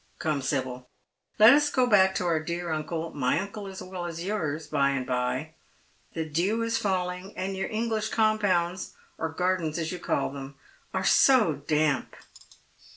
[0.17, 0.89] Come, Sibyl,
[1.37, 4.89] let us go back to our dear uncle— my uncle as well as yours, by
[4.89, 5.53] and bye.
[6.15, 10.55] The dew is falling, and your English compounds— or gardens, as you call them—
[10.95, 12.15] are so damp."